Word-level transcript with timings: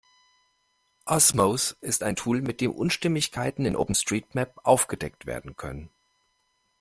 Osmose 1.05 1.77
ist 1.79 2.01
ein 2.01 2.15
Tool, 2.15 2.41
mit 2.41 2.59
dem 2.59 2.71
Unstimmigkeiten 2.71 3.65
in 3.65 3.75
OpenStreetMap 3.75 4.59
aufgedeckt 4.63 5.27
werden 5.27 5.55
können. 5.57 5.91